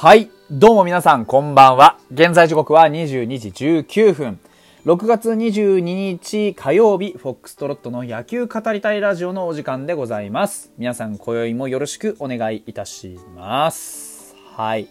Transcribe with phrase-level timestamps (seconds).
[0.00, 0.30] はい。
[0.50, 1.98] どうも皆さん、こんばんは。
[2.10, 4.40] 現在時刻は22時19分。
[4.86, 10.72] 6月22日火曜日、フォックストロットの野球語りたいラジオのお時間でございます。
[10.78, 14.34] 皆さん、今宵もよろしくお願いいたします。
[14.56, 14.88] はい。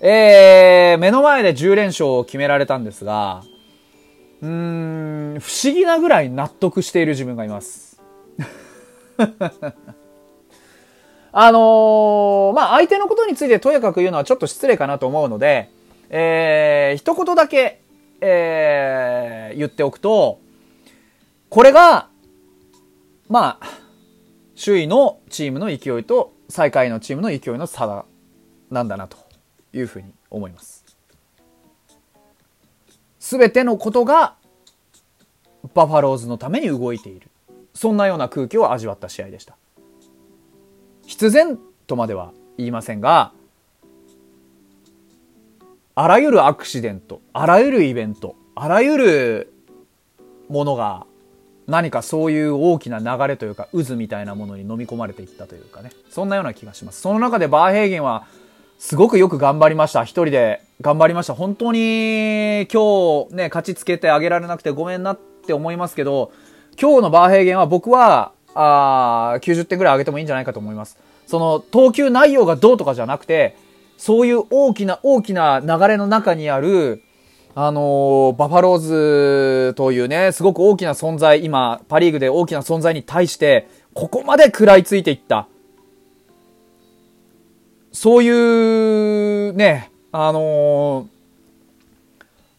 [0.00, 3.42] えー、目の前で10連勝を決められたんですが、
[4.42, 4.48] うー
[5.38, 8.00] ん、不思議なぐらい納得している自分がいます。
[11.36, 15.68] あのーまあ、相手のことについてとやかく言うのはちょっと失礼かなと思うので、
[16.08, 17.80] えー、一言だけ、
[18.20, 20.38] えー、言っておくと、
[21.50, 22.08] これが、
[23.28, 23.66] まあ、
[24.54, 28.04] 周囲のチームの勢いと最下位のチームの勢いの差だ
[28.70, 29.16] なんだなと
[29.72, 30.84] いうふうに思います。
[33.18, 34.36] すべてのことが
[35.74, 37.28] バファローズのために動いている。
[37.74, 39.56] そんなような空気を味わった試合でした。
[41.06, 43.32] 必然とまでは言いませんが、
[45.94, 49.52] あらゆるアクシデント、あらゆるイベント、あらゆる
[50.48, 51.06] ものが
[51.66, 55.90] 何かそういう大きな流れというか渦みたいなものに飲み込まれていったというかね。
[56.10, 57.00] そんなような気がします。
[57.00, 58.26] その中でバーヘーゲンは
[58.78, 60.02] すごくよく頑張りました。
[60.02, 61.34] 一人で頑張りました。
[61.34, 66.32] 本当に今日ね、勝ちつけてあげられなくてごめんなって思いますけど、
[66.78, 70.96] 今日のバーヘーゲンは僕は、あ90点ぐらい上げてもいいんじゃないかと思います。
[71.26, 73.56] その投球内容がどうとかじゃなくて、
[73.96, 77.02] そういう大きな大きな流れの中にある、
[77.54, 85.46] あのバファローズというね、すごく大きな存在、今、パリーグで大きな存在に対して、ここまで食らいついていった。
[87.92, 91.14] そういう、ね、あのー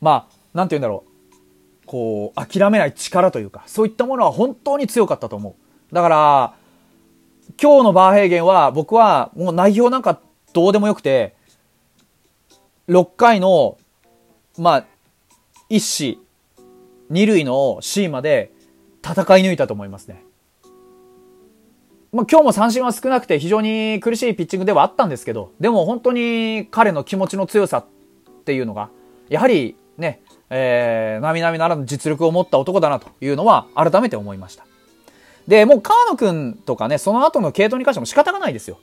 [0.06, 1.86] まあ、なんて言うんだろう。
[1.88, 5.65] こう、諦めない力というか、そういったものは本当に強かったと思う。
[5.96, 6.54] だから、
[7.62, 10.20] 今日のバーヘーゲンは、僕はもう内容なんか
[10.52, 11.38] どうでもよくて、
[12.90, 13.78] 6回の、
[14.58, 14.86] まあ、
[15.70, 16.20] 一死、
[17.10, 18.52] 二塁の C まで
[19.02, 20.22] 戦い抜いたと思いますね。
[22.12, 27.86] まあ、今日も三振は少なくて非常に苦しいピッチングではあったんですけど、でも本当に彼の気持ちの強さっ
[28.44, 28.90] ていうのが、
[29.30, 30.20] やはりね、
[30.50, 34.66] えー、並々ならぬ実力を持った男だなというのは改めて思いました。
[35.48, 38.80] で、もう川野くんとかね、その後の系統に関しても仕方がないですよ。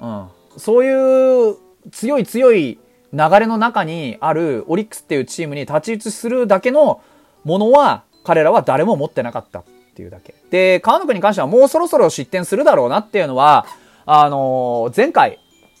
[0.00, 0.28] うん。
[0.56, 1.56] そういう
[1.90, 2.78] 強い強い
[3.12, 7.00] 流れの中にあるオリックスっていうチームに太刀打ちするだけの
[7.44, 10.34] ものは彼らは誰も持ってなかったっていうだけ。
[10.50, 13.66] で、川野くんに関してはもうそろそろ失点するだろうなっていうのは、
[14.06, 15.38] あのー前回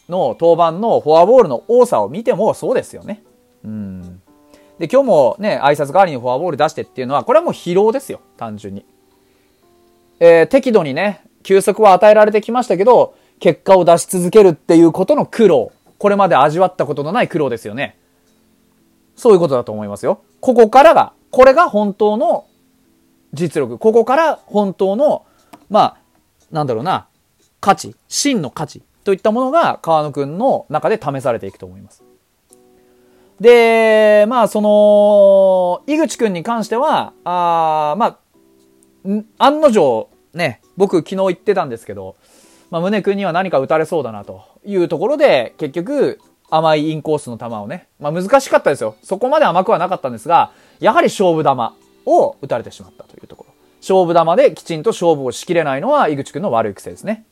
[0.08, 3.22] の登板のフォアボールの多さを見てもそうですよね。
[3.64, 4.20] うん。
[4.78, 8.84] で、今日もね、挨拶代わりにフォアボール出してっていうのは、これはもう疲労ですよ、単純に。
[10.20, 15.72] えー適度にね、休息は与えられてきましたけど、結果を出し続けるっていうことの苦労。
[15.98, 17.98] これまで味わったことのない苦労ですよね。
[19.16, 20.22] そういうことだと思いますよ。
[20.40, 22.46] ここからが、これが本当の
[23.32, 23.78] 実力。
[23.78, 25.24] ここから本当の、
[25.68, 25.96] まあ、
[26.50, 27.06] なんだろうな、
[27.60, 32.02] 価値、真の価値といったものが川野くんの中で試されていくと思います。
[33.40, 38.18] で、まあ、その、井口くんに関しては、あーまあ、
[39.38, 42.16] 案の定、ね、僕昨日言ってたんですけど、
[42.70, 46.18] まあ、宗君には何か打たれそうだなというところで、結局、
[46.50, 48.96] 甘いインコースの球をね、まあ、難しかったですよ。
[49.02, 51.50] そこまで甘くはなかったんですが、やはり勝負球
[52.06, 53.54] を打たれてしまったというところ。
[53.80, 57.24] 勝負球できちんと勝負をしきれないのは井口君の悪い癖ですね。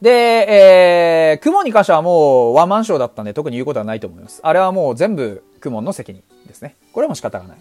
[0.00, 4.40] で、えー、クモに関してはもうワンマンショーだったんで特に言うことはないと思います。
[4.42, 6.76] あれはもう全部クモの責任ですね。
[6.92, 7.58] これも仕方がない。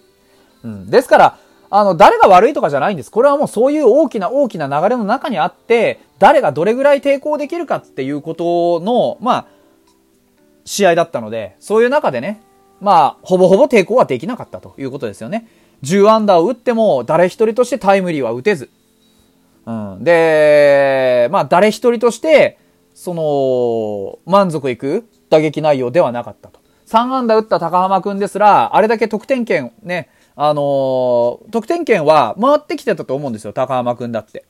[0.63, 0.89] うん。
[0.89, 1.37] ですから、
[1.69, 3.11] あの、誰が悪いとかじゃないんです。
[3.11, 9.45] これはもうそういう大きな大きな流れの中にあって、誰がどれぐらい抵抗できるかっていうことの、まあ、
[10.65, 12.41] 試合だったので、そういう中でね、
[12.81, 15.47] まあ、ほぼほぼ抵抗はできなかったということですよね。
[15.83, 18.69] 10アンダーを打っても、誰一人としてタイムリーは打てず。
[19.65, 20.03] うん。
[20.03, 22.57] で、まあ、誰一人として、
[22.93, 26.59] その、満足いく打撃内容ではなかったと。
[26.87, 34.45] 3安打打った高浜くんですら、あれだけ得点圏ね、あのー得点圏は回ってきてたと思うんですよ、高浜くんだって。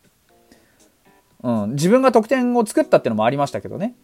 [1.44, 1.72] うん。
[1.74, 3.96] 自分が得点を作ったってのもありましたけどね。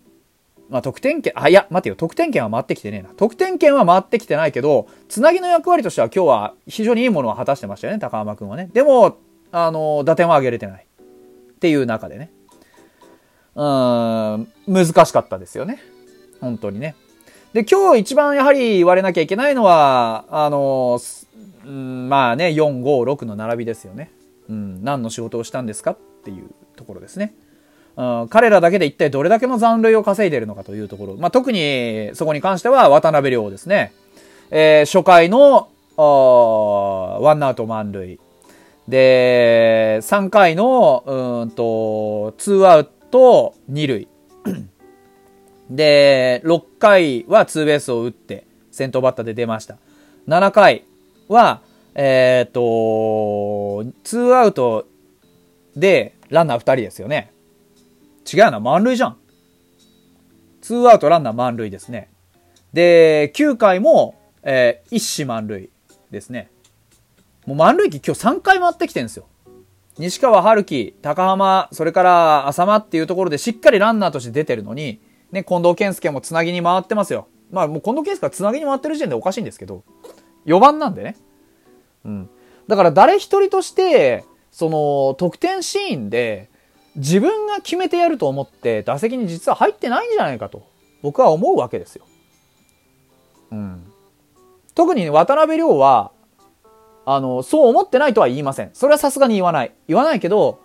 [0.70, 3.10] まあ、得点圏、あ、いや、待てよ、得点圏は回ってきてねえな。
[3.10, 8.70] 得点圏は回ってきてないけど、つなぎの役割としては今日は非常にいいものを果たしてましたよね、高浜くんはね。
[8.72, 9.18] でも、
[9.52, 10.86] あの、打点は上げれてない。
[10.86, 12.32] っていう中でね。
[13.54, 15.80] うん、難しかったですよね。
[16.40, 16.96] 本当にね。
[17.54, 21.00] で、今日一番やはり言われなきゃいけないのは、あの、
[21.66, 24.12] うん、まあね、4、5、6の並びですよね。
[24.50, 27.34] うん、何の仕事をしたんですかっていうところですね。
[27.98, 31.18] うん、彼らだけで一体どれだけの残塁を稼いでいるのかというところ。
[31.18, 33.94] まあ、特にそこに関しては渡辺亮ですね。
[34.50, 38.18] えー、初回の、ワンアウト満塁。
[38.88, 44.08] で、3回の、うんと、ツーアウト2塁。
[45.72, 49.78] で、6回はツーベースを打って、先頭バッターで出ました。
[50.28, 50.84] 7回
[51.30, 51.62] は、
[51.96, 54.86] えっ、ー、と、ツーアウト
[55.78, 57.32] でランナー2人ですよね。
[58.32, 59.18] 違うな、満塁じゃん。
[60.62, 62.10] ツーアウトランナー満塁ですね。
[62.74, 65.70] で、9回も、えー、一死満塁
[66.12, 66.52] ですね。
[67.46, 69.26] もう満塁機今日3回回ってきてるんですよ。
[69.98, 75.00] 西川春樹、高浜、それから浅間っていうところでしっかりランナーとして出てるのに、
[75.32, 77.28] ね、近藤健介もつなぎに回ってますよ。
[77.52, 79.84] まあもう近藤健介がつなぎに回ってる時点でおかしいんですけど、
[80.46, 81.16] 4番なんでね。
[82.06, 82.30] うん。
[82.68, 86.50] だから誰一人として、その、得点シーンで、
[86.96, 90.64] 自分が決めてやると思って打席に実は入ってないんじゃないかと、
[91.02, 92.06] 僕は思うわけですよ。
[93.52, 93.92] うん。
[94.76, 96.12] 特に渡辺亮は、
[97.06, 98.72] あの、そう思ってないとは言いません。
[98.74, 99.74] それはさすがに言わない。
[99.88, 100.60] 言わないけど、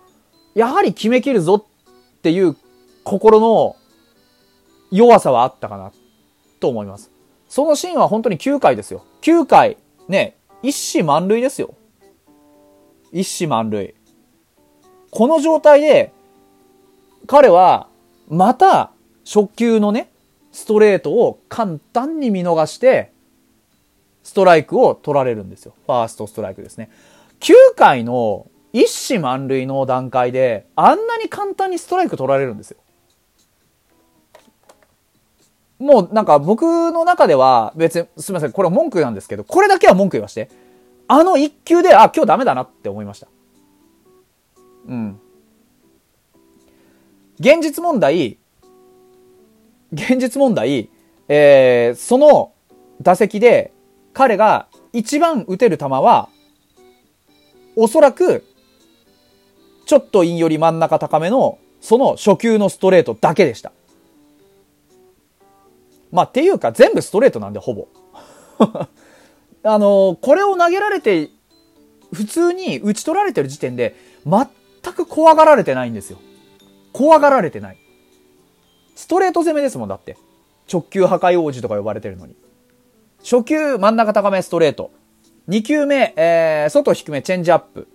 [0.53, 2.55] やはり決めきるぞっていう
[3.03, 3.75] 心の
[4.91, 5.91] 弱さはあったかな
[6.59, 7.11] と思います。
[7.49, 9.03] そのシーンは本当に9回ですよ。
[9.21, 11.73] 9回、ね、一死満塁ですよ。
[13.11, 13.95] 一死満塁。
[15.11, 16.11] この状態で、
[17.25, 17.87] 彼は、
[18.27, 18.91] また、
[19.25, 20.09] 初球のね、
[20.51, 23.11] ストレートを簡単に見逃して、
[24.23, 25.73] ストライクを取られるんですよ。
[25.85, 26.89] ファーストストライクですね。
[27.39, 32.77] 9回の一死満塁の段階で、あんなに簡単にストライク取られるんですよ。
[35.79, 40.49] もうなんか僕の中では別に、すみません、これは文句なんですけど、これだけは文句言わして。
[41.07, 43.27] あの一球で、あ、今日ダメだなって思いました。
[44.87, 45.19] うん。
[47.39, 48.37] 現実問題、
[49.93, 50.89] 現実問題、
[51.27, 52.51] えー、その
[53.01, 53.71] 打席で
[54.13, 56.29] 彼が一番打てる球は、
[57.75, 58.43] おそらく、
[59.85, 63.71] ちょっとインより真ん中高めの、その初球のストレートだけでした。
[66.11, 67.87] まあ、っていうか、全部ストレートなんで、ほぼ。
[69.63, 71.29] あの、これを投げられて、
[72.13, 73.95] 普通に打ち取られてる時点で、
[74.25, 76.17] 全く怖がられてないんですよ。
[76.93, 77.77] 怖がられてない。
[78.95, 80.17] ストレート攻めですもん、だって。
[80.71, 82.35] 直球破壊王子とか呼ばれてるのに。
[83.19, 84.91] 初球真ん中高めストレート。
[85.49, 87.87] 2球目、えー、外低めチェンジアップ。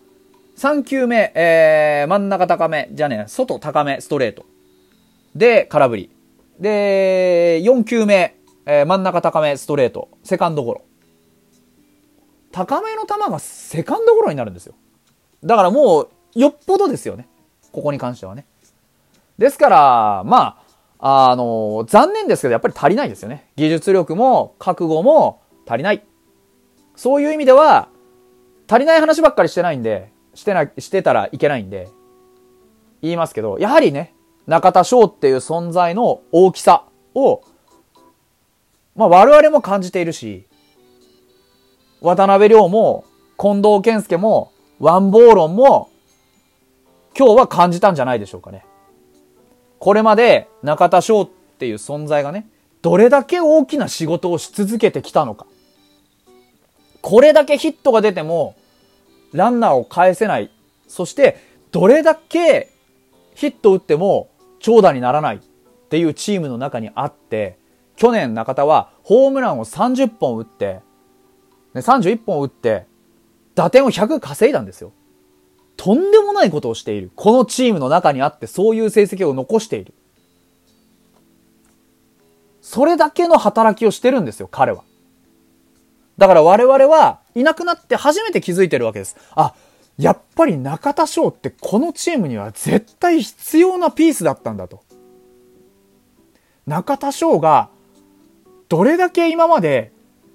[0.57, 4.45] 3球目、えー、真ん中高め、じゃね外高めストレート。
[5.35, 6.11] で、空振り。
[6.63, 8.37] で、4球目、
[8.67, 10.09] えー、真ん中高めストレート。
[10.23, 10.83] セカンドゴロ。
[12.53, 14.75] 高めの球がセカンドゴロになるんですよ。
[15.43, 17.27] だからもう、よっぽどですよね。
[17.73, 18.47] ここに関してはね。
[19.39, 20.63] ですから、ま
[21.01, 23.49] あ、あの、残念ですけど、やっぱり足りないですよね。
[23.57, 26.05] 技術力も、覚悟も足りない。
[26.95, 27.89] そういう意味では、
[28.71, 31.89] 足りない話ばっかりしてないんで、してな、してたらいけないんで、
[33.01, 34.15] 言いますけど、やはりね、
[34.47, 36.85] 中田翔っていう存在の大きさ
[37.15, 37.43] を、
[38.97, 40.47] まあ我々も感じているし、
[42.01, 43.05] 渡辺亮も、
[43.39, 45.91] 近藤健介も、ワンボーロンも、
[47.17, 48.65] 今日は感じたんじゃないでしょうかね。
[49.79, 52.49] これまで中田翔っていう存在がね、
[52.83, 55.47] どれだけ大きな仕事をし続けてきたのか。
[57.01, 58.57] これだけヒットが出ても、
[59.33, 60.51] ランナーを返せない。
[60.89, 61.39] そして、
[61.71, 62.71] どれだけ
[63.35, 64.29] ヒット打っても
[64.63, 65.41] 長打にならないっ
[65.91, 67.59] ていうチームの中にあって、
[67.97, 70.81] 去年中田はホームランを30本打って、
[71.75, 72.87] ね、31本打って、
[73.55, 74.93] 打点を100稼いだんですよ。
[75.77, 77.11] とんでもないことをしている。
[77.17, 79.93] このチームの中にあってそういう成績を残している。
[82.61, 84.85] それだけの働きをしてるんですよ、彼は。
[86.17, 89.17] だから我々はいなくなって初めて気づいてるわけです。
[89.35, 89.55] あ、
[90.03, 94.83] やっぱり中田翔ってこのチームには絶対必要なピースだったんだと。
[96.67, 97.69] 中田翔が
[98.69, 99.93] どれだけ今まで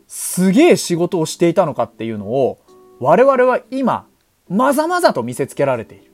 [0.07, 2.59] すげえ仕事をしていたのかっていうのを
[3.01, 4.07] 我々は今
[4.47, 6.11] まざまざと見せつけられている。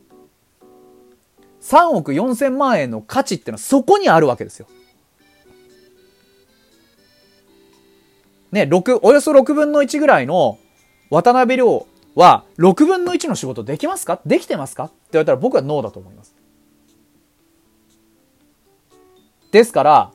[1.62, 4.68] 3億4千万円の価値ってのはそこにあるわけですよ。
[8.52, 10.58] ね、6、およそ6分の1ぐらいの
[11.12, 14.22] 渡辺亮は6分の1の仕事できますか？
[14.26, 14.86] できてますか？
[14.86, 16.36] って言われたら僕はノーだと思います。
[19.52, 20.12] ですから、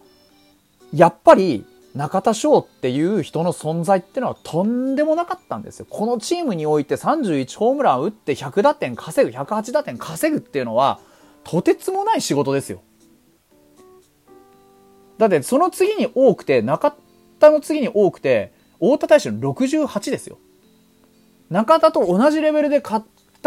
[0.93, 1.64] やっぱり
[1.95, 5.87] 中田翔っていう人の存在ってのはとんでもなかったんですよ。
[5.88, 11.00] このチームにおいて31ホームラン打って100打点稼ぐ、108打点稼ぐっていうのは、
[11.45, 12.83] とてつもない仕事ですよ。
[15.19, 16.97] だってその次に多くて、中
[17.38, 20.38] 田の次に多くて、太田大使の68ですよ。
[21.50, 23.02] 中田と同じレベルで語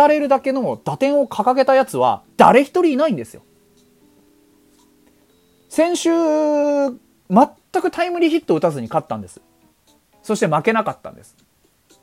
[0.07, 3.43] れるだけの打点を掲げたやつは誰一人いないんですよ。
[5.69, 6.97] 先週、全
[7.81, 9.39] くタイムリーヒットを打たずに勝ったんです。
[10.23, 11.37] そして負けなかったんです。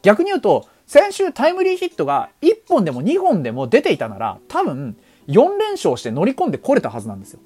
[0.03, 7.41] 逆に言うと、先週タイムリーヒットが1本でも2本でも出ていたなら、多分4連勝して乗り込んでこれたはずなんですよ。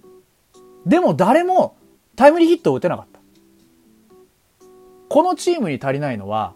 [0.87, 1.76] でも誰も
[2.14, 3.21] タイムリーヒットを打てなかった。
[5.09, 6.54] このチームに足りないのは、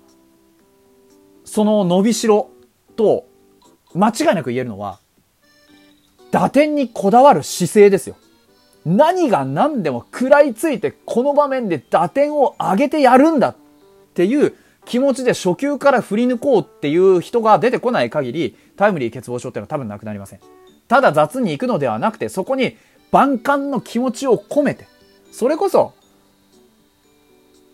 [1.57, 2.51] その伸びしろ
[2.97, 3.25] と
[3.95, 4.99] 間違いなく言えるのは、
[6.31, 8.17] 打点にこだわる姿勢ですよ。
[8.85, 13.57] 何が何でも食らいついてこの場面で打点を上げてやるんだっ
[14.13, 20.41] ていう気持ちで初球から振り抜こうっていう人が出てこない限りタイムリー欠乏症っていうのは多分なくなりません。
[20.89, 22.77] ただ雑に行くのではなくてそこに
[23.13, 24.87] 万感の気持ちを込めて
[25.33, 25.95] それこそ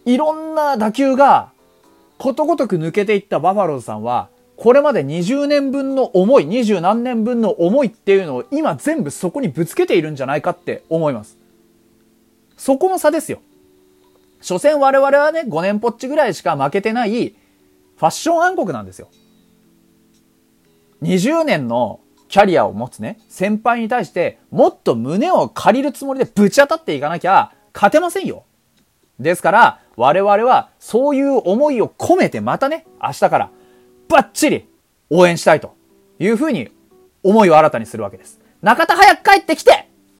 [0.05, 1.52] いろんな打球が
[2.23, 11.37] ことごとく抜けていったバファローズさんはこれまで20年分の思い、20何年分の思いっていうのを今全部そこにぶつけているんじゃないかって思います。
[12.57, 13.41] そこの差ですよ。
[14.41, 19.09] 所詮我々はね、5年ぽっちぐらいしか負けてないファッション暗黒なんですよ。
[21.03, 21.99] 20年の
[22.29, 28.45] キャリアを持つね、先輩に対してもっと胸を借りるつもりでぶち当たっていかなきゃ勝てませんよ。
[29.23, 33.51] ですから、我々はそういう思いを込めてまたね、明日から
[34.09, 34.69] バッチリ
[35.11, 35.75] 応援したいと
[36.19, 36.71] いうふうに
[37.23, 38.41] 思いを新たにするわけです。
[38.63, 39.89] 中田早く帰ってきて